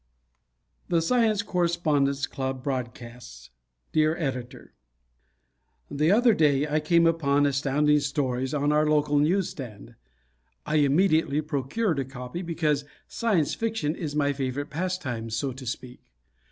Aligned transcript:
The 0.89 0.99
Science 0.99 1.43
Correspondence 1.43 2.25
Club 2.25 2.63
Broadcasts 2.63 3.51
Dear 3.91 4.17
Editor: 4.17 4.73
The 5.91 6.09
other 6.11 6.33
day 6.33 6.67
I 6.67 6.79
came 6.79 7.05
upon 7.05 7.45
Astounding 7.45 7.99
Stories 7.99 8.51
on 8.51 8.71
our 8.71 8.89
local 8.89 9.19
newsstand. 9.19 9.93
I 10.65 10.77
immediately 10.77 11.41
procured 11.43 11.99
a 11.99 12.05
copy 12.05 12.41
because 12.41 12.83
Science 13.07 13.53
Fiction 13.53 13.95
is 13.95 14.15
my 14.15 14.33
favorite 14.33 14.71
pastime, 14.71 15.29
so 15.29 15.51
to 15.53 15.67
speak. 15.67 16.01